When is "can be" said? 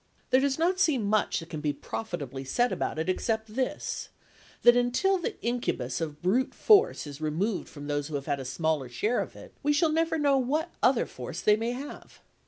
1.51-1.73